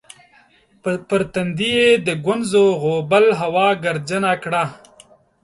[1.09, 4.63] پر تندي یې د ګونځو غوبل هوا ګردجنه کړه